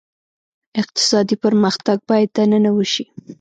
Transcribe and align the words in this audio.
اقتصادي 0.81 1.35
پرمختګ 1.43 1.97
باید 2.09 2.29
دننه 2.35 2.71
وشي. 2.77 3.05